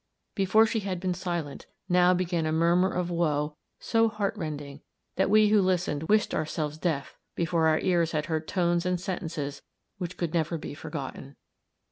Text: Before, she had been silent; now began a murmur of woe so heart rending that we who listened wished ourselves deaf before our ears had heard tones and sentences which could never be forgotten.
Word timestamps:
Before, 0.33 0.65
she 0.65 0.79
had 0.79 0.99
been 0.99 1.13
silent; 1.13 1.67
now 1.87 2.11
began 2.11 2.47
a 2.47 2.51
murmur 2.51 2.91
of 2.91 3.11
woe 3.11 3.57
so 3.79 4.09
heart 4.09 4.35
rending 4.35 4.81
that 5.15 5.29
we 5.29 5.49
who 5.49 5.61
listened 5.61 6.09
wished 6.09 6.33
ourselves 6.33 6.79
deaf 6.79 7.19
before 7.35 7.67
our 7.67 7.77
ears 7.81 8.11
had 8.11 8.25
heard 8.25 8.47
tones 8.47 8.83
and 8.83 8.99
sentences 8.99 9.61
which 9.99 10.17
could 10.17 10.33
never 10.33 10.57
be 10.57 10.73
forgotten. 10.73 11.35